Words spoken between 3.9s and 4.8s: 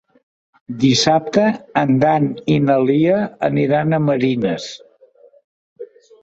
a Marines.